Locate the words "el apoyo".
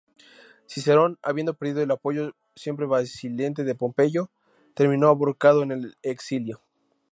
1.83-2.31